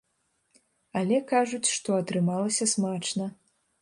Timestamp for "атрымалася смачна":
2.01-3.29